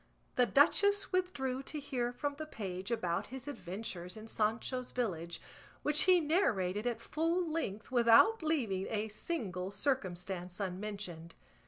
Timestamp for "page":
2.47-2.89